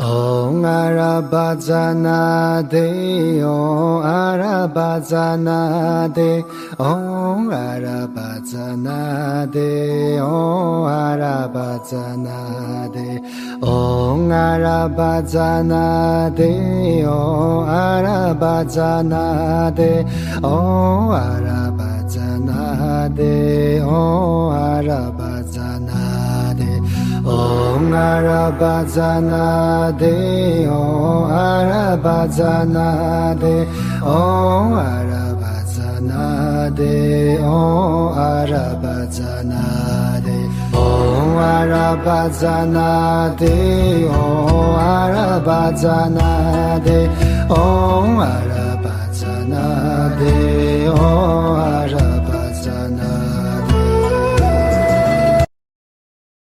[0.00, 6.42] 嗡啊啦巴扎那帝，嗡啊啦巴扎 De
[6.78, 11.98] 嗡啊啦巴扎那帝，嗡啊啦巴扎
[12.90, 13.20] De
[13.60, 20.06] 嗡啊啦巴扎那帝，嗡啊啦巴扎 De
[20.40, 24.29] Om 啦巴扎那帝，嗡
[27.94, 32.88] arabazana de o arabazana
[33.38, 33.66] de
[34.02, 39.64] o arabazana de o arabazana
[40.24, 40.38] de
[40.72, 43.56] o arabazana de
[44.06, 46.30] o arabazana
[46.84, 47.00] de
[47.48, 49.79] o arabazana